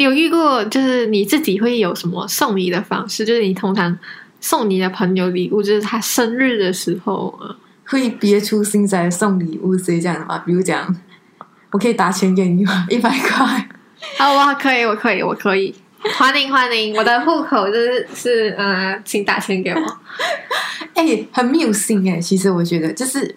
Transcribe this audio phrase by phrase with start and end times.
[0.00, 3.22] 你有遇过就是你自己会有什么送礼的方式？
[3.22, 3.94] 就是你通常
[4.40, 10.42] 送你的朋友礼物，就是他生日的时候啊，会别出心裁送礼物，是这样的吗？
[10.46, 10.96] 比如讲，
[11.72, 12.86] 我可以打钱给你吗？
[12.88, 13.68] 一百块。
[14.16, 15.74] 啊，我可以，我可以，我可以，
[16.16, 19.98] 欢迎欢迎，我的户口就是是呃，请打钱给我。
[20.96, 23.36] 哎、很没有心哎、其实我觉得，就是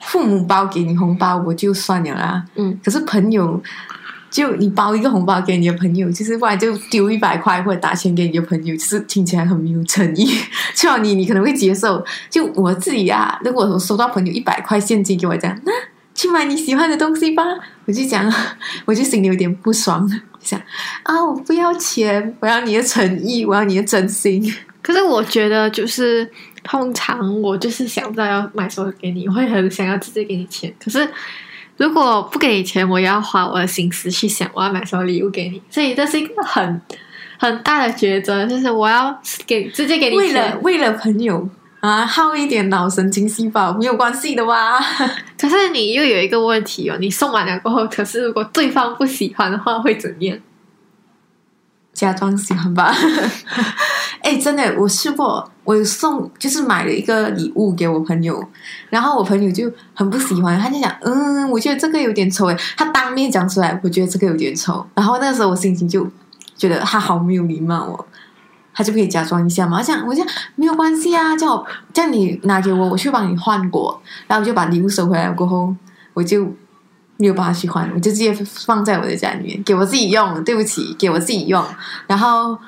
[0.00, 2.42] 父母包给你红包，我就算了啦。
[2.54, 3.62] 嗯，可是朋友，
[4.30, 10.26] 就你包一个红包给你的朋友，就是不然就丢一百块或者打钱给你的朋友，就是听起来很没有诚意。
[10.74, 12.04] 至少你你可能会接受。
[12.30, 15.72] 就我自己啊，如果我收到朋友一百块现金给我讲，那
[16.14, 17.42] 去买你喜欢的东西吧，
[17.86, 18.32] 我就讲，
[18.84, 20.08] 我就心里有点不爽，
[20.40, 20.60] 想
[21.02, 24.54] 啊，我不要钱，我要你的诚意，我要你的真心。
[24.82, 26.28] 可是我觉得就是
[26.62, 30.72] 通常我就是想不到要买什么给你，我会很想要直接给你钱。
[30.82, 31.08] 可是
[31.80, 36.78] 如果不给你钱，我也要花我的心思去想我要买什么礼物给你，所以这是一个很
[37.38, 41.48] 很大的抉择，就是我要给直接给你为了，为了朋友
[41.80, 44.78] 啊，耗一点脑神经细胞没有关系的哇。
[45.40, 50.36] 可是你又有一个问题哦，你送完了过后，可是如果对方不喜欢的话，会怎样？
[51.92, 52.94] 假装喜欢吧。
[54.22, 58.42] 哎、真的，我试过，我有送就是买了一个礼物给我朋友，
[58.90, 66.06] 然后我朋友就很不喜欢，他就讲，嗯，我觉得这个有点丑哎，他当面讲出来，我觉得这个有点丑，然后那个时候我心情就
[66.56, 68.06] 觉得他好没有礼貌哦。
[68.72, 70.24] 他就可以假装一下嘛，这样我讲
[70.54, 75.74] 没有关系啊，叫我叫你拿给我，我去帮你换过，然后我就把礼物收回来过后，
[76.14, 76.46] 我就
[77.20, 80.42] 没有帮他去换，我就直接放在我的家里面给我自己用。
[80.42, 81.62] 对不起，给我自己用。
[82.06, 82.58] 然后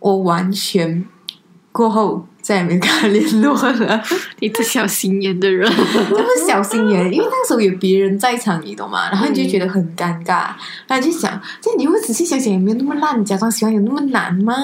[0.00, 1.04] 我完全
[1.70, 4.02] 过后再也没跟他联络了，
[4.40, 9.08] 你这小心眼的人，这不是小心眼，因为那时候有别人在场，你懂吗？
[9.10, 10.48] 然后你就觉得很尴尬，
[10.88, 14.54] 然后你就想，这你会仔细想想，也没有那么烂，假装喜欢有那么难吗？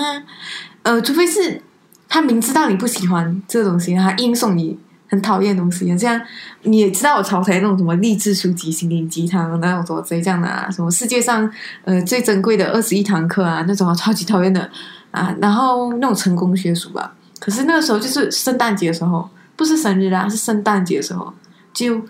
[0.82, 1.62] 呃，除非是
[2.09, 4.78] 他明知道你不喜欢这个东西，他硬送你
[5.09, 6.21] 很讨厌的东西，这样
[6.62, 11.49] 你也知道我淘汰那种什么励志书籍、心灵鸡汤那种什么之类这样的啊，什么世界上
[11.84, 14.69] 呃最珍贵的二十一堂课啊，那种啊超级讨厌的
[15.11, 17.15] 啊，然后那种成功学书吧。
[17.39, 21.33] 可是那个时候就是圣诞节的时候，不是生日啦，是圣诞节的时候，
[21.73, 22.00] 就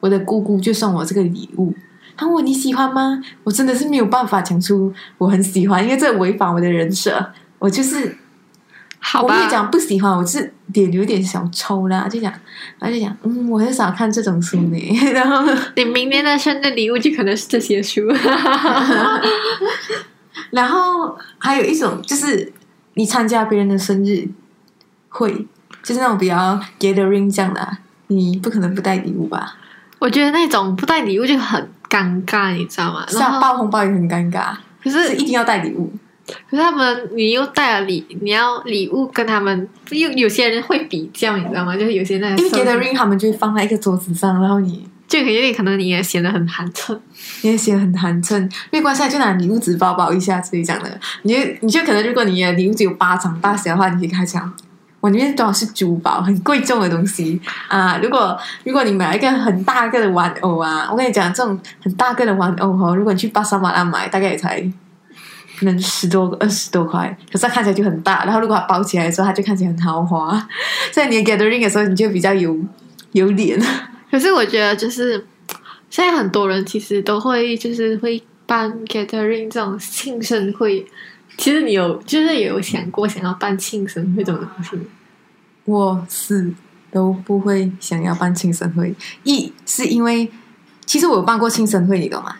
[0.00, 1.74] 我的姑姑就送我这个礼物。
[2.16, 3.22] 他问我你喜欢吗？
[3.44, 7.32] 我真的是没有办法讲出我很喜欢，因为这违反我的人设。
[7.60, 8.16] 我就是
[9.00, 9.50] 好吧我没有？
[9.50, 12.32] 讲不喜欢，我是脸有点小抽啦，就讲，
[12.78, 14.78] 然后就讲，嗯，我很少看这种书呢。
[15.12, 15.44] 然后，
[15.76, 18.02] 你明年的生日礼物就可能是这些书。
[20.50, 22.52] 然后还有一种就是
[22.94, 24.26] 你参加别人的生日
[25.08, 25.46] 会，
[25.82, 27.78] 就是那种比较 gathering 这样的啊、
[28.08, 29.56] 你不可能不带礼物吧？
[29.98, 33.04] 我觉得那种不带礼物就很尴尬，你知道吗？
[33.08, 35.92] 是啊，包红包也很尴尬，可是是一定要带礼物。
[36.50, 41.76] 可是他们，你又带了礼，你要礼物跟他们，又有些人会比较，你知道吗？
[41.76, 46.98] 就是有些那因为个 gathering 他们就会放在一个桌子上，然后你就有点可能你也显得很寒碜。
[47.42, 51.00] 你也显得很寒碜，没关系啊，就拿礼物纸包包一下之类这样的。
[51.22, 54.52] 你就你就可能如果你的礼物只有巴掌大小的话，你可以跟他讲，
[55.00, 57.98] 我里面装的是珠宝，很贵重的东西啊。
[58.02, 64.60] 如果如果你买了一个很大个的玩偶啊，我跟你讲，这种很大个的玩偶哦，如果你去巴沙马拉买，大概也才
[65.58, 68.24] 可能十多二十多块，可是它看起来就很大。
[68.24, 70.48] 然后如果它包起来的时候，它就看起来很豪华。
[70.92, 72.56] 在你的 gathering 的时候，你就比较有
[73.12, 73.60] 有脸。
[74.10, 75.26] 可是我觉得就是
[75.90, 80.86] 现在很多人其实都会就是会办 gathering 这种庆生会。
[81.36, 84.78] 其实你有就是有想过想要办庆生会这种东西？
[85.64, 86.50] 我是
[86.90, 88.94] 都不会想要办庆生会。
[89.24, 90.28] 一是因为，
[90.86, 92.36] 其实我有办过庆生会，你懂吗？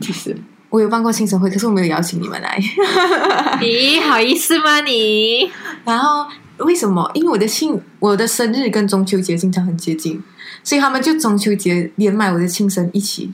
[0.00, 0.36] 其实，
[0.70, 2.58] 我有办过庆生会，可是我没有邀请你们来。
[3.60, 5.50] 咦好意思吗你？
[5.84, 6.26] 然后
[6.58, 7.10] 为什么？
[7.14, 10.22] 因为我的庆，我的生日跟中秋节经常很接近，
[10.62, 13.32] 所以他们就中秋节连买我的庆生一起，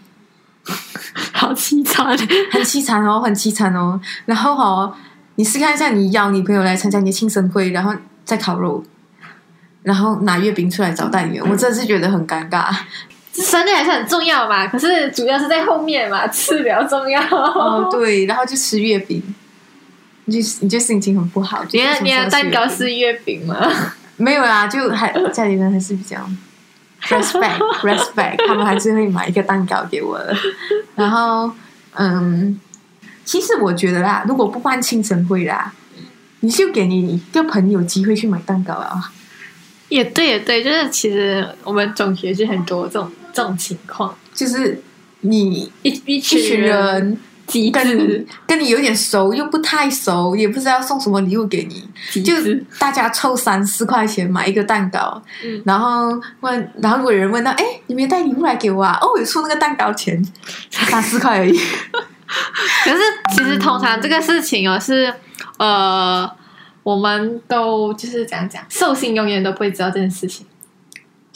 [1.32, 2.16] 好凄惨。
[2.50, 4.00] 很凄惨哦，很凄惨哦。
[4.24, 4.94] 然后哦，
[5.34, 7.94] 你试看一下，你邀你朋友来参加你的庆生会，然后
[8.24, 8.82] 再烤肉，
[9.82, 12.74] 然后拿月饼出来招待你们，我真的是觉得很尴尬。
[13.42, 17.20] 生日还是很重要嘛，可是主要是在后面嘛，吃比较重要。
[17.30, 19.22] 哦，对，然后就吃月饼，
[20.24, 21.64] 你就你就心情很不好。
[21.70, 23.56] 你的你的蛋糕是是月饼吗？
[24.16, 26.16] 没有啦，就还家里人还是比较
[27.02, 30.34] respect respect，他们还是会买一个蛋糕给我的。
[30.94, 31.52] 然后，
[31.94, 32.58] 嗯，
[33.24, 35.72] 其实我觉得啦，如果不办庆生会啦，
[36.40, 39.12] 你就给你一个朋友机会去买蛋糕啊。
[39.88, 44.82] 也对，也对，就是其实我们中学就很多这种这种情况，就是
[45.20, 52.32] 你一一一群人跟跟你有点熟又不太熟，也不知道送什么礼物给你，就
[52.78, 58.98] 大家凑三四块钱买一个蛋糕，嗯，然后问，然后如果有人问到，哎，你没带礼物来给我啊？
[59.02, 60.24] 哦，我有出那个蛋糕钱，
[60.70, 61.52] 三四块而已。
[62.84, 62.98] 可是
[63.36, 65.12] 其实通常这个事情哦是
[65.58, 66.28] 呃，
[66.82, 70.46] 我们都就是怎样讲，寿星永远都不会知道这件事情。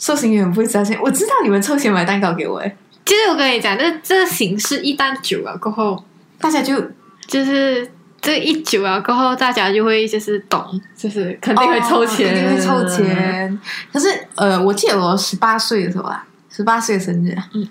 [0.01, 2.75] 寿星永远不会知道钱，我知道你们凑钱买蛋糕给我，哎，
[3.05, 6.03] 其实我跟你讲，这这个形式一旦久了过后，
[6.39, 6.81] 大家就
[7.27, 7.87] 就是
[8.19, 12.89] 这一久了过后，大家就会就是懂，就是肯定会凑钱，哦一定会凑。
[12.89, 13.59] 钱。
[13.93, 17.67] 可是呃，我记得我十八岁的时候啊，十八岁的生日啊，嗯，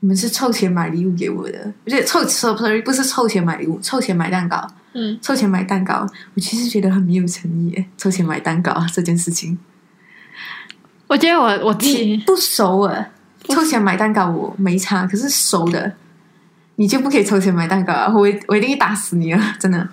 [0.00, 9.58] 你们是凑钱买礼物给我的，而且凑凑 sorry 不是凑钱买礼物，凑钱买蛋糕，嗯，凑钱买蛋糕，我其实觉得很没有诚意耶，凑钱买蛋糕这件事情，
[11.12, 13.06] 我觉得我我你其不熟啊，
[13.48, 15.92] 凑钱买蛋糕我没差，可是熟的。
[16.76, 18.10] 你就不可以凑钱买蛋糕啊！
[18.12, 19.38] 我一我一定会打死你啊！
[19.60, 19.86] 真的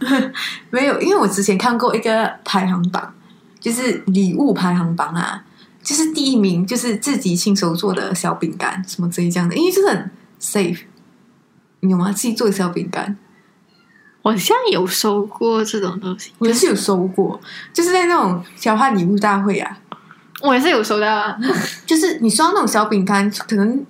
[0.69, 3.13] 没有，因为我之前看过一个排行榜，
[3.60, 5.44] 就是礼物排行榜啊，
[5.83, 10.80] 就是第一名就是自己亲手做的小饼干什么之类这样的，因为就是很 safe，
[11.81, 12.13] 你有吗？
[12.13, 13.18] 自己做的小饼干，
[14.21, 17.39] 我好像有收过这种东西，我也是有收过，
[17.74, 19.77] 就是在那种交换礼物大会啊，
[20.41, 21.38] 我也是有收到啊。
[21.86, 23.86] 就是你收到那种小饼干，可能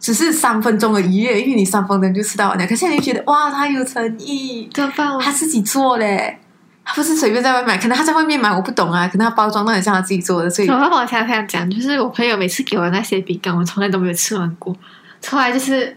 [0.00, 2.66] 只是三分钟的愉悦，因为你三分钟就吃到完了。
[2.66, 5.14] 可是你就觉得哇，他有诚意，怎么办？
[5.14, 6.38] 我他自己做嘞，
[6.84, 10.68] 他不是随便在外面买，可能他在外面买我不懂啊，可能他包装都很像他自己做的，所以？
[10.68, 14.74] 我想想讲，就是我朋友每次给我那些饼干，我从来都没有吃完过，
[15.20, 15.96] 从来就是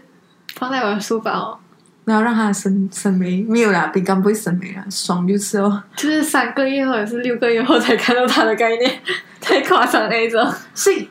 [0.54, 1.58] 放在我的书包，
[2.06, 5.82] 然后让他生生霉没有啦，饼干不会生霉啦，爽就吃哦。
[5.96, 9.00] 就是三个月或者是六个月后才看到它的概念，
[9.40, 10.40] 太夸张那一种。
[10.72, 11.08] 所以，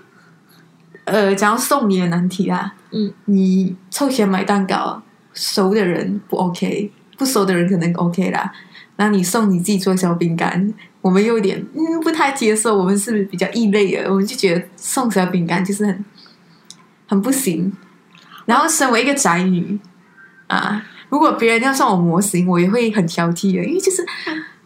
[1.04, 5.04] 呃，讲到送礼的难题啦，嗯，你凑钱买蛋糕，
[5.34, 8.50] 熟的人不 OK，不熟的人可能 OK 啦。
[8.96, 16.06] 然后你送你自己做小饼干，我们有点嗯不太接受，我们是比较异类的，我们就觉得送小饼干就是很
[17.06, 17.74] 很不行。
[18.46, 19.78] 然后身为一个宅女
[20.48, 24.06] 啊，如果别人要送我模型，我也会很挑剔的，因为就是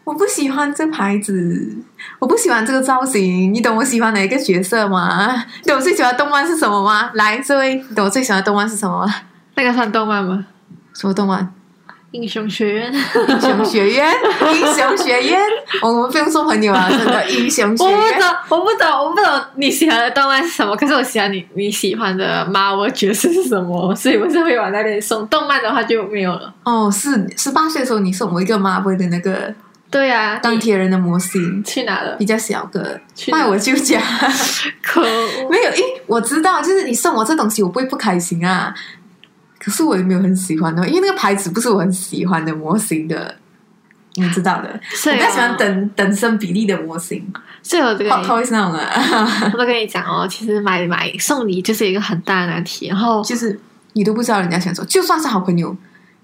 [0.04, 1.78] 我不喜欢这牌子，
[2.18, 3.54] 我不喜欢这个造型。
[3.54, 5.46] 你懂我喜欢哪一个角色吗？
[5.64, 7.12] 你懂我最喜欢的动漫是什么吗？
[7.14, 9.14] 来，这位，你懂我最喜欢的动漫是什么吗？
[9.56, 10.46] 那个算动漫吗？
[10.94, 11.54] 什么动漫？
[12.12, 12.94] 英雄学院。
[12.94, 14.12] 英雄学院，
[14.54, 15.40] 英雄学院，
[15.82, 17.94] 我们不用做朋友啊，真的，英雄学院。
[17.94, 19.26] 我不懂，我不懂，我不懂
[19.56, 20.76] 你喜欢的动漫是什么。
[20.76, 25.28] 可是我喜欢你你喜欢的 Marvel 角色是什么，所以我是会往那边送。
[25.28, 26.54] 动漫的话就没有了。
[26.64, 29.54] 哦，是十八岁的时候，你送我一个 Marvel 的那个
[29.92, 32.26] 对呀、啊，钢铁人的模型，去哪了比？
[32.26, 33.00] 较小个，
[33.32, 34.00] 卖我舅家。
[34.82, 35.02] 可！
[35.50, 38.74] 没有，因我知道，就是你送我这东西，我不会不开心啊。
[39.60, 43.36] 可是我也没有很喜欢的，因为那个牌子不是我很喜欢的模型的，
[44.16, 44.80] 你知道的。
[44.90, 47.24] 是啊我比较喜欢等等身比例的模型
[47.62, 52.88] 所以我这个，Hot Toys 那种啊， 我都跟你讲哦，其实买买送礼就是一个很大的难题。
[52.88, 53.60] 然后就是
[53.94, 55.76] 你都不知道人家想说，就算是好朋友，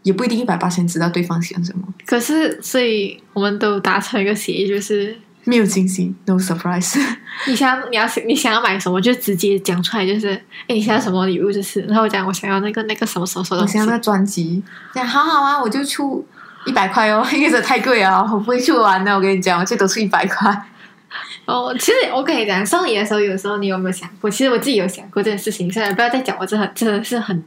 [0.03, 6.99] 也不一定一百八千知道对方喜欢什么，可是，所以我们都达成一个协议，就是没有惊喜，no surprise。
[7.47, 10.29] 你想你要你想要买什么，就直接讲出来，就是
[10.67, 14.61] 哎，你想要什么礼物，就是然后我讲我想要那个那个什么什么什么我想要那专辑，
[14.93, 16.25] 讲好好啊，我就出
[16.65, 19.15] 一百块哦，因为这太贵啊，我不会去玩的。
[19.15, 20.65] 我跟你讲，我最多出一百块。
[21.45, 24.29] 哦，其实我跟你讲，送礼的时候，有时候你有没有想过？
[24.29, 25.71] 其实我自己有想过这件事情。
[25.71, 27.43] 虽然不要再讲，我真的真的是很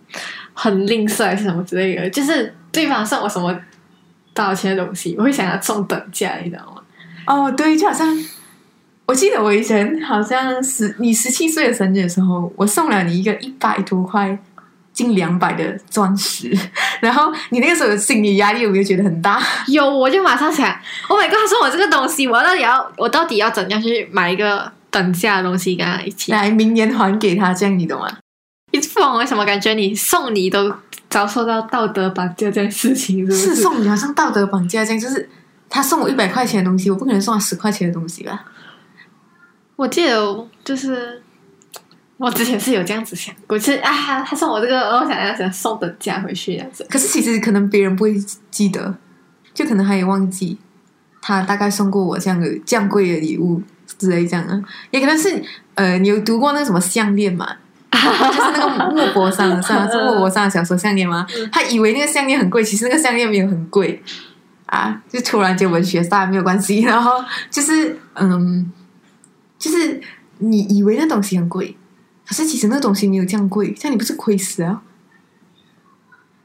[0.55, 3.52] 很吝啬还是什么之类的，就是对方送我什么
[4.33, 6.77] 多少钱的东西，我会想要中等价，你知道吗？
[7.28, 8.18] 哦，对，就好像
[9.06, 14.38] 我记得我以前好像十你十七岁的生日的时候，我送了你一个一百多块。
[14.90, 16.50] 近两百的钻石，
[17.00, 19.40] 然后你那个时候的心理压力有没有觉得很大？
[19.68, 26.32] 有，我就马上想，Oh my god，送我这个东西，我到底要我到底要怎样去买一个等价的东西跟他一起？
[26.32, 28.08] 来，明年还给他，这样你懂吗？
[28.73, 30.75] 你不懂为什么感觉你送礼都
[31.08, 33.62] 遭受到道德绑架这件事情，是不是是？
[33.62, 35.30] 送你好像道德绑架这样，就是
[35.69, 38.45] 他送我一百块钱的东西，我不可能送他十块钱的东西吧？
[39.77, 41.23] 我记得就是
[42.17, 46.87] 我之前是有这样子想过，就是啊，他送我这个，我想要想送等价回去这样子。
[46.91, 48.17] 可是其实可能别人不会
[48.51, 48.95] 记得，
[49.55, 50.59] 就可能他也忘记
[51.21, 53.63] 他大概送过我这样的这样贵的礼物
[53.99, 54.61] 之类这样啊，
[54.91, 55.43] 也可能是
[55.75, 57.57] 呃，你有读过那个什么项链嘛？
[57.91, 59.89] 就是那个莫泊桑的，是吗？
[59.91, 61.27] 是莫泊桑的小说项链吗？
[61.51, 64.03] 他以为那个项链很贵，其实那个项链没有很贵
[64.69, 68.71] 啊，就突然间文学杀没有关系，然后就是嗯，
[69.59, 70.01] 就是
[70.39, 71.77] 你以为那东西很贵，
[72.27, 74.83] 可是其实那东西没有这样贵，这样你不是亏死啊？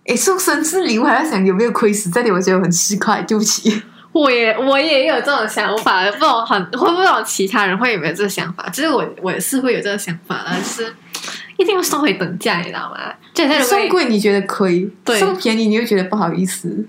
[0.06, 3.84] 哎，送生日礼物还要想有没有亏死，这点我觉得很奇怪，对不起。
[4.14, 8.70] 我也我也有这种想法，不懂很会不会其他人会有没有这个想法？
[8.70, 10.96] 就是我我也是会有这个想法的，就是
[11.58, 13.14] 一定要送回等价，你知道吗？
[13.34, 16.86] 就像送贵你觉得亏，对送便宜你又觉得不好意思。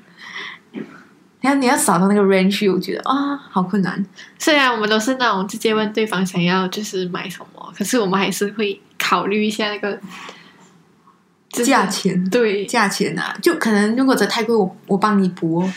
[1.44, 4.02] 然后你要找到那个 range，我觉得啊，好困难。
[4.38, 10.00] 虽然我们都是那种直接问对方想要就是买什么，可是我们还是会考虑一下那个
[11.50, 15.72] 就是价钱，对价钱啊，就可能如果这太贵，我我帮你补哦，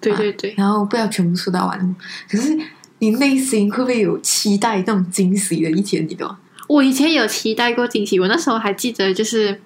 [0.00, 1.94] 对对对，然后不要全部收到完哦。
[2.30, 2.58] 可是
[3.00, 6.08] 你内心会不会有期待那种惊喜的一天？
[6.08, 6.38] 你懂吗？
[6.68, 9.60] 我以前有期待过惊喜，我那时候还记得就是。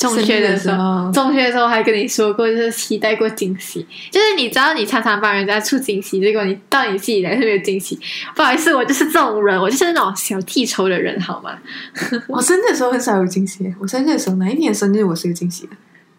[0.00, 3.86] 中学的时候，中学的时候还跟你说过，就是期待过惊喜。
[4.10, 8.00] 就是你知道，你常常帮人家出惊喜，结果你到你自己来是没有惊喜。
[8.34, 11.58] 不好意思，我就是这种人，我就是那种小记仇的人，好吗？
[12.28, 13.74] 我生日的时候很少有惊喜。
[13.78, 15.72] 我生日的时候，哪一年生日我是有惊喜的？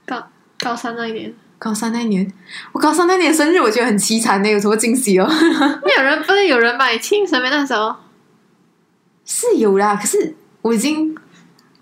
[0.05, 0.27] 高
[0.59, 2.31] 高三那一年，高三那一年，
[2.73, 5.27] 我高三那年生日，我觉得很凄惨的，有什么惊喜哦？
[5.83, 7.49] 没有人，不是有人买庆生吗？
[7.49, 7.95] 那时候
[9.25, 11.15] 是有啦，可是我已经。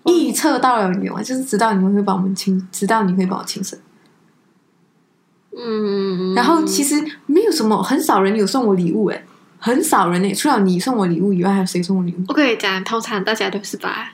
[0.09, 1.21] 预测到了你吗？
[1.21, 3.77] 就是知道你们会帮我们亲，知道你会帮我亲生。
[5.55, 9.25] 嗯，然后其实没有什么，很少人有送我礼物诶，
[9.59, 12.23] 很少人诶，除了你送我礼物以外，还有谁送我礼物？
[12.27, 14.13] 我可以讲，通常大家都是把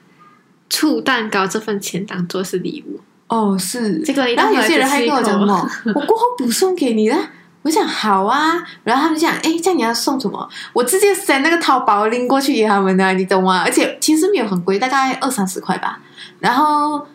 [0.69, 2.99] 醋蛋糕这份钱当做是礼物。
[3.27, 3.99] 哦，是。
[3.99, 7.17] 这个，然后有些人还跟我讲什么，我过后补送给你了。
[7.65, 10.47] 我想好啊，然后他们讲，哎，这样你要送什么？
[10.71, 13.63] 我直接塞那个淘宝拎过去给他们的，你懂吗？
[13.65, 15.99] 而且其实没有很贵，大概二三十块吧。
[16.39, 17.07] 然后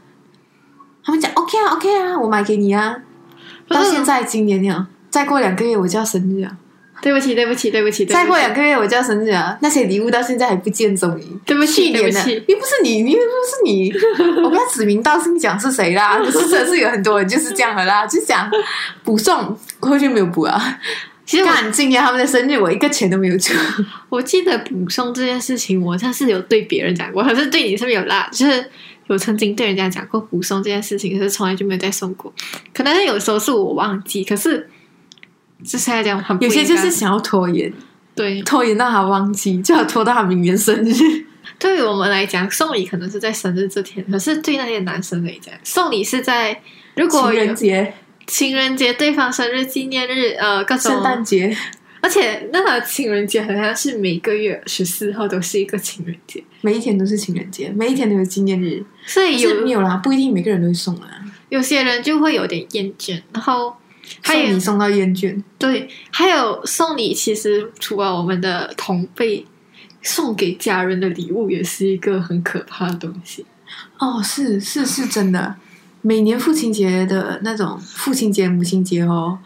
[1.04, 2.96] 他们讲，OK 啊，OK 啊，我买给你啊。
[3.68, 6.56] 到现在今年了，再过两个月我就要生日啊。
[7.02, 8.04] 对不起，对不起，对不起。
[8.04, 9.56] 再过两个月我就要生日了！
[9.62, 11.40] 那些礼物到现在还不见踪影。
[11.46, 13.92] 对不起，对不起，又不是你，你又不是你，
[14.44, 16.18] 我不要指名道姓讲是谁啦。
[16.18, 18.50] 可 是真是有很多人就是这样的啦，就想
[19.02, 20.78] 补送，过去没有补啊。
[21.24, 23.54] 其实看今年他们的生日，我一个钱都没有出。
[24.10, 28.28] 我记得补送这件事情，我像是有对别人讲过，可是对你是没有啦。
[28.32, 28.64] 就是
[29.06, 32.32] 有曾经对人家讲过补送这件事情，可是从来就没有再送过。
[32.74, 34.68] 可能有时候是我忘记，可是。
[35.64, 37.72] 就是来讲，有些就是想要拖延，
[38.14, 40.92] 对，拖延到他忘记，就要拖到他明年生日。
[41.58, 46.58] 对于我们来讲，送礼可能是在生日这天，可是对那些男生来讲，送礼是在
[46.94, 47.94] 如果情人节、
[48.26, 51.54] 情人节、对方生日纪念日、呃，各种圣诞节，
[52.00, 59.96] 而且那个情人节好像是每个月十四号都是一个情人节，每一天都是情人节，每一天都有纪念日，所以有没有啦？
[59.96, 63.74] 不一定每个人都会送啦，有些人就会有点厌倦，然后。
[64.22, 69.46] 送礼送到厌倦，对，还有送礼，其实除了我们的同辈，
[70.02, 73.46] 送给家人的礼物也是一个很可怕的东西。
[73.98, 75.54] 哦，是是是真的，
[76.02, 79.38] 每年父亲节的那种父亲节、母亲节哦，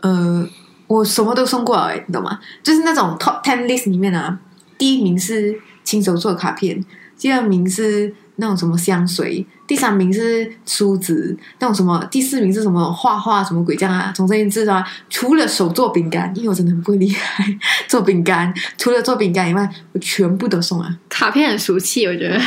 [0.00, 0.48] 呃，
[0.86, 2.40] 我什么都送过哎，你懂吗？
[2.62, 4.38] 就是那种 top ten list 里面啊，
[4.78, 6.84] 第一名是亲手做卡片，
[7.18, 8.14] 第二名是。
[8.40, 14.10] 那种什么香水，第三名是梳子，那种什么，第四名是什么画画什么鬼这样啊？
[14.16, 17.44] 总之言之啊，除了手做饼干，因为我真的很不厉害
[17.86, 20.98] 做饼干，除了做饼干以外，我全部都送啊。
[21.08, 22.38] 卡片很俗气，我觉得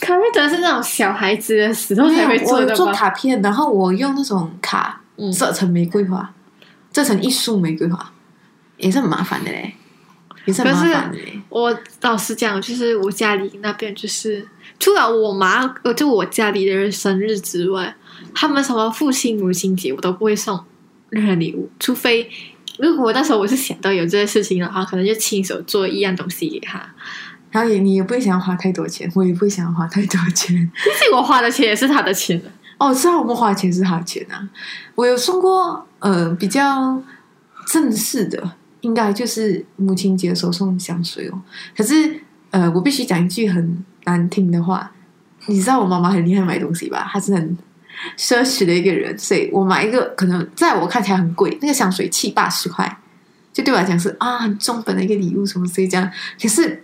[0.00, 5.00] 卡片真的是那种小孩子的时候才会做的做卡片，然后我用那种卡
[5.36, 6.32] 折成玫瑰花，
[6.90, 8.10] 折成一束玫瑰花，
[8.78, 9.74] 也是很麻烦的嘞，
[10.44, 10.62] 也是。
[11.48, 14.46] 我老实讲，就是我家里那边就是。
[14.78, 17.94] 除了我妈，呃，就我家里的人生日之外，
[18.34, 20.58] 他们什么父亲、母亲节，我都不会送
[21.10, 21.68] 任何礼物。
[21.78, 22.30] 除非
[22.78, 26.82] 如果那时候我是想到有这件事情的话，可能就亲手做一样东西给他。
[27.50, 30.56] 然后也你也不会想要花太多钱，我也不会想要花太多钱。
[30.56, 32.40] 毕竟我花的钱也是他的钱
[32.78, 34.48] 哦，是啊，我们花的钱是他的钱啊。
[34.94, 37.02] 我有送过呃比较
[37.66, 41.40] 正式的，应该就是母亲节的时候送香水哦。
[41.76, 42.20] 可是
[42.50, 43.84] 呃，我必须讲一句很。
[44.06, 44.90] 难听的话，
[45.46, 47.06] 你知道我妈妈很厉害买东西吧？
[47.12, 47.58] 她是很
[48.16, 52.98] 奢侈的一个人，所以我买一个可能在我看起来很贵，那个香水七八十块，
[53.52, 56.10] 就对我来讲是啊很中本的一个礼物，什么所以这样。
[56.40, 56.82] 可是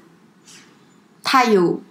[1.25, 1.83] 它有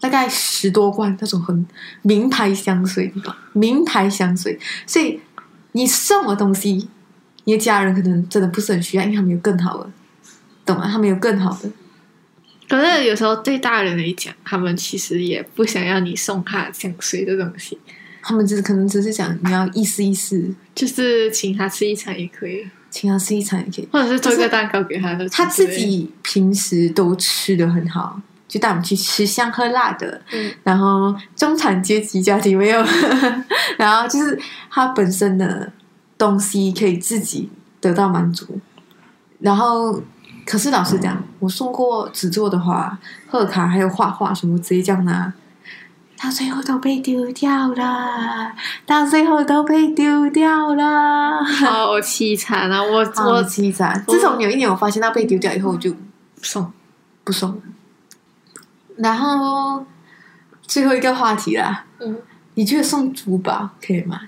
[0.00, 1.64] 大概十多罐那种很
[2.00, 3.12] 名牌香水，
[3.52, 5.20] 名牌香水，所以
[5.72, 6.88] 你送的东西，
[7.44, 9.90] 你的家人可能真的不是很需要，因为他们有更好的，
[10.64, 10.88] 懂吗？
[10.90, 11.70] 他们有更好的。
[12.68, 17.78] 可是有时候对大人来讲，他们其实也不想要你送他香水的东西，
[18.22, 25.28] 他们只是可能只是想你要意思意思，就是请他吃一餐也可以，请他吃一餐也可以，或者是做一个蛋糕给他的。
[25.28, 28.18] 他自己平时都吃的很好，
[28.48, 30.50] 就带我们去吃香喝辣的，嗯。
[30.62, 32.82] 然后中产阶级家庭没有，
[33.76, 34.38] 然后就是
[34.70, 35.70] 他本身的
[36.22, 37.50] 东西可以自己
[37.80, 38.60] 得到满足，
[39.40, 40.00] 然后
[40.46, 42.96] 可是老实讲，我送过纸做的花、
[43.28, 45.32] 贺卡还有画画什么直接这样拿。
[46.16, 48.52] 到最后都被丢掉了，
[48.86, 52.80] 到最后都被丢掉了，好凄惨啊！
[52.80, 54.04] 我好我凄惨。
[54.06, 55.92] 自从有一年我发现它被丢掉以后，我就
[56.40, 56.72] 送
[57.24, 57.56] 不送了。
[58.98, 59.84] 然后
[60.62, 62.16] 最后一个话题啦，嗯，
[62.54, 64.20] 你觉得送珠宝可以吗？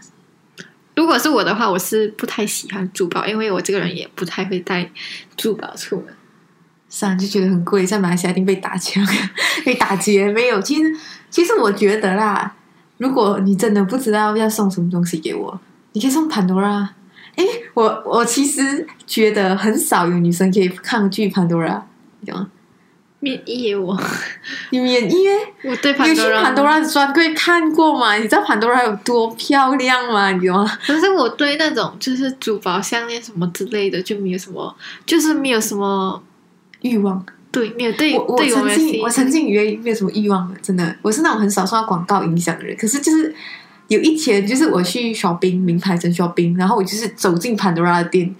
[0.95, 4.89] 如果是我的话，我是不太喜欢珠宝，因为我这个人也不太会带
[5.37, 6.07] 珠宝出门。
[6.89, 9.05] 是啊，就觉得很贵，在马来西亚一定被打枪、
[9.67, 10.31] 被打劫。
[10.31, 10.95] 没有，其实
[11.29, 12.55] 其实我觉得啦，
[12.99, 15.61] 如果你真的不知道要送什么东西给我，
[15.93, 16.95] 你可以送潘多拉。
[17.35, 21.85] 诶，我我其实觉得很少有女生可以抗拒潘多拉，
[22.25, 22.49] 懂吗？
[23.25, 23.99] 免疫我，
[24.71, 25.33] 你免疫耶？
[25.65, 28.15] 我去潘多拉，潘多拉的专柜看过吗？
[28.17, 30.31] 你知道潘多拉有多漂亮吗？
[30.31, 30.79] 你知道吗？
[30.87, 34.77] 可是我对那种就是珠宝项链什么之类的就没有什么，
[35.07, 36.23] 就是没有什么
[36.83, 37.25] 欲望。
[37.51, 42.77] 对，没有对我我曾经我曾经以为没有什么欲望的，真的，我是那种很少受到广告影响的人。
[42.77, 43.35] 可是就是
[43.89, 48.35] 有一天，就是我去 shopping 名牌城 shopping，然后我就是走进潘多拉的店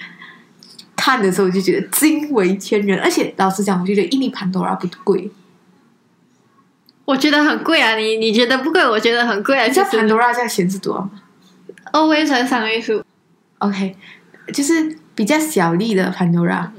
[1.05, 2.99] 看的时候，我就觉得惊为天人。
[2.99, 5.31] 而且老实讲，我觉得一粒潘多拉不贵。
[7.05, 8.83] 我觉得很贵啊，你你觉得不贵？
[8.89, 11.11] 我觉得很贵啊，你潘多拉价钱是多少吗
[11.93, 13.05] 欧维乘三位数
[13.59, 13.95] ，？OK，
[14.55, 16.73] 就是比较小粒的潘多拉，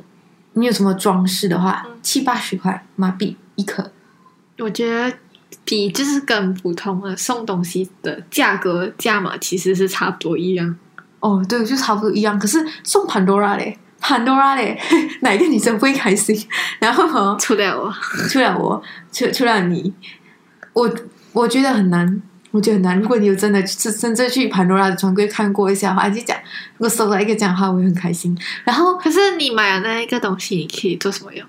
[0.54, 3.92] 你有什么装饰的话，七八十块马币一颗。
[4.58, 5.16] 我觉得
[5.64, 10.76] 比就是跟普通的送东西的价格价码其实是差不多一样。
[11.20, 12.40] 哦，对，就差不多一样。
[12.40, 13.78] 可是送潘多拉嘞，
[14.08, 14.80] 潘多拉嘞，
[15.22, 16.40] 哪一个女生不会开心？
[16.78, 17.92] 然后哦，除了我，
[18.30, 18.80] 除了我，
[19.12, 19.92] 除除了你，
[20.74, 20.94] 我
[21.34, 22.22] 我觉得很难，
[22.52, 23.00] 我觉得很难。
[23.00, 26.38] 如果你有真的是真正去潘多拉的专柜看过一下的话，就讲
[26.78, 28.38] 如果收到一个这样的话，我会很开心。
[28.64, 31.44] 然后可是你买了那一个东西，你可以做什么用？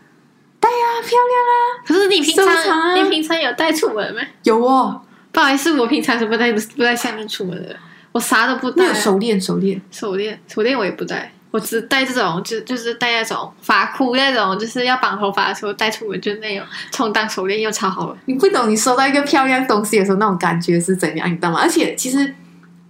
[0.59, 1.53] 戴啊，漂亮啊
[1.87, 4.23] 可是你平常你平常有带出门吗？
[4.45, 7.77] 有哦，不好意思，我平常是不带不带项链出门的，
[8.12, 8.99] 我啥都不带那个。
[8.99, 18.16] 手链，手链，手链，手链我也不带，我只带这种，就就是带那种发箍那种，就是要绑头发的时候带出门，就那种充当手链又超好了。
[18.27, 21.59] 你不懂，你收到一个漂亮东西的时候，那种感觉是怎样，你知道吗？
[21.62, 22.35] 而且其实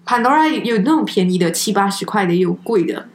[0.05, 3.07] 潘多拉有那种便宜的七八十块的，也有贵的。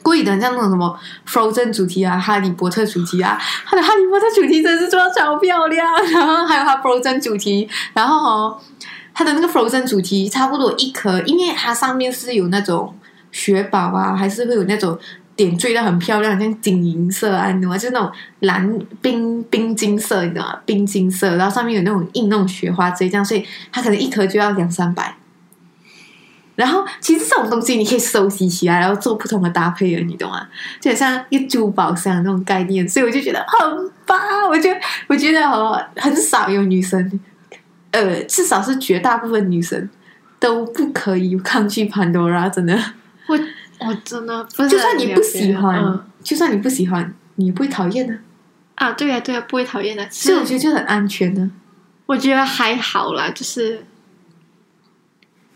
[0.00, 3.36] 贵的像那种什么 Frozen 主题啊，哈利波特主题啊，
[3.66, 5.92] 它的哈利波特主题真是做的超漂亮。
[6.14, 8.60] 然后还有它 Frozen 主题，然后哦，
[9.12, 12.96] 它的那个 Frozen 主题差不多一颗，因为它上面是有那种
[13.30, 14.98] 雪宝啊，还是会有那种
[15.36, 17.78] 点缀的很漂亮，像金银色啊，你懂吗？
[17.78, 18.10] 就是那种
[18.40, 20.60] 蓝冰冰金色，你知道吗？
[20.66, 25.14] 冰金色，然后上面有那种印那种雪花这样，所以它可能一颗就要两三百。
[26.56, 30.44] 然后其实这种东西你可以收集起来，然后做不同的搭配的，你懂吗？
[30.80, 34.18] 就很像一个珠宝箱那种概念，所以我就觉得很棒。
[34.50, 37.20] 我觉得我觉得哦，很少有女生，
[37.92, 39.88] 呃，至少是绝大部分女生
[40.40, 42.76] 都不可以抗拒潘多拉，真的。
[43.28, 43.38] 我
[43.86, 48.14] 我真的就算你不喜欢，嗯就算你不喜欢，你也不会讨厌的。
[48.74, 50.06] 啊，对啊对啊，不会讨厌的。
[50.10, 51.48] 所以我觉得就很安全的。
[52.06, 53.84] 我觉得还好啦，就是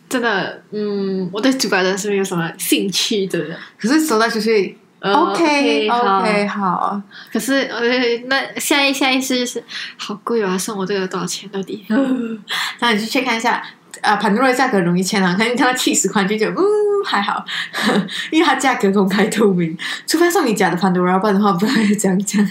[0.08, 3.56] 真的，嗯，我对珠宝真的是没有什么兴趣的。
[3.78, 7.00] 可是走到就是呃 OK OK 好，
[7.32, 7.80] 可是呃，
[8.26, 9.62] 那下一下一次就是
[9.96, 11.84] 好贵啊，送我这个多少钱到底？
[12.80, 13.62] 那你去 check 看一下。
[14.00, 16.64] 啊，潘多拉的价格容易签啊，可能你看到七十块就觉得嗯
[17.04, 17.44] 还好，
[18.30, 22.46] 因为它价格公开透明，除非送你假的潘多拉，不然的话不会这样讲。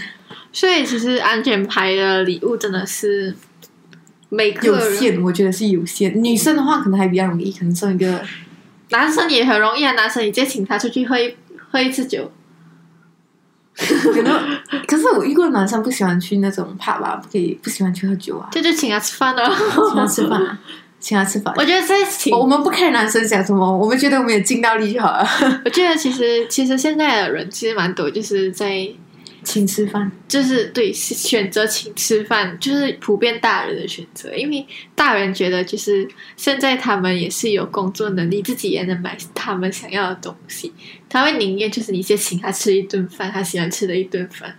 [0.54, 3.34] 所以其实安全牌的礼物真的是
[4.30, 6.22] 每个有人，限，我觉得是有限。
[6.24, 8.22] 女生的话可能还比较容易，可能送一个
[8.90, 9.94] 男生也很容易啊。
[9.94, 11.34] 男生你直接请他出去喝一
[11.72, 12.30] 喝一次酒，
[13.78, 14.60] 可能。
[14.86, 19.50] 可是我遇过男生不喜欢去那种 pub 啊，不可以不喜欢去喝酒啊，这就请他吃饭了。
[19.50, 20.60] 请他吃饭啊，
[21.02, 21.54] 请他吃饭。
[21.58, 25.28] 我觉得在请我，们不看男生讲什么，我们觉得我们有尽到力就好了。
[25.66, 28.88] 我觉得其实其实现在的人其实蛮多，就是在
[29.44, 40.72] 请吃饭，就是对是选择请吃饭，就是普遍大人的选择，因为大人觉得就是现在他们也是有工作能力，自己也能买他们想要的东西，
[41.10, 44.56] 他会宁愿就是你先请他吃一顿饭，他喜欢吃的一顿饭。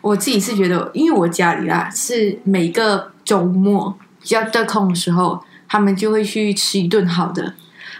[0.00, 7.54] 我自己是觉得，因为我家里啦是每个周末比较得空的时候，他们就会去吃一顿好的，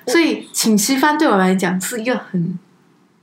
[0.06, 2.58] 所以请吃饭对我来讲是一个很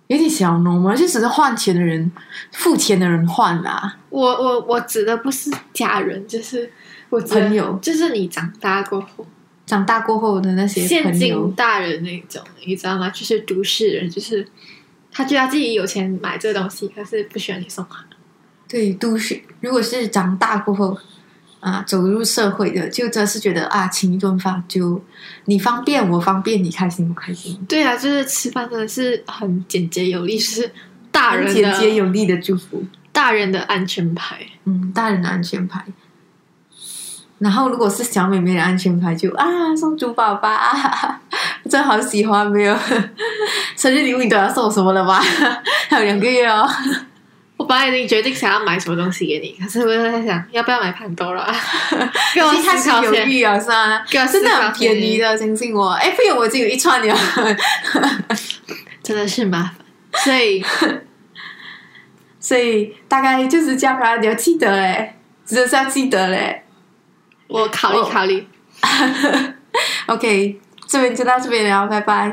[0.07, 2.11] 有点小浓嘛，就只是换钱的人、
[2.51, 3.97] 付钱的人换啦。
[4.09, 6.71] 我我我指的不是家人，就是
[7.09, 9.25] 我朋友就是你长大过后，
[9.65, 13.09] 长大过后的那些现今朋友，大人那种，你知道吗？
[13.09, 14.47] 就是都市人，就是
[15.11, 18.05] 他觉得自己有钱买这个东西，可是不需要你送他。
[18.67, 20.97] 对都市，如果是长大过后
[21.65, 25.03] 啊，走入社会的，就真是觉得啊，请一顿饭就
[25.45, 27.59] 你方便我方便，你开心不开心？
[27.67, 30.71] 对啊，就是吃饭真的是很简洁有力，就是
[31.11, 32.83] 大人很简洁有力的祝福。
[33.11, 34.45] 大人的安全牌。
[34.65, 35.83] 嗯，大人的安全牌。
[37.39, 41.21] 然后，如果是小妹妹的安全牌就，啊送珠宝吧，啊、
[41.67, 42.77] 真好喜欢，没有
[43.75, 45.19] 生日礼物你都要送我什么了吧？
[45.89, 46.69] 还有两个月哦。
[47.65, 51.51] 我本来已经决定想要买什么东西给你，可是我又在想要不要买潘多拉，
[52.31, 53.03] 给我 思考。
[53.03, 54.05] 犹豫啊，是吗？
[54.07, 55.89] 给我思真的考很便宜的，相信我。
[55.93, 57.17] 哎，不然我已经有一串了。
[59.01, 60.63] 真的是麻烦，所以
[62.39, 66.61] 所以大概就是这样啊，你要记得嘞，真的是要记得嘞。
[67.47, 68.47] 我考虑考虑。
[70.05, 72.31] OK，这边就到这边了，拜拜。